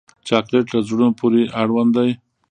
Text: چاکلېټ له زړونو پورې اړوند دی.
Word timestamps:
چاکلېټ 0.27 0.65
له 0.73 0.79
زړونو 0.87 1.11
پورې 1.19 1.41
اړوند 1.61 1.91
دی. 1.97 2.11